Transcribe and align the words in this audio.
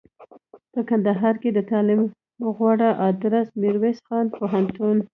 په 0.73 0.81
کندهار 0.89 1.35
کښي 1.41 1.51
دتعلم 1.57 2.01
غوره 2.55 2.89
ادرس 3.09 3.47
میرویس 3.61 3.97
نیکه 4.09 4.19
پوهنتون 4.37 4.97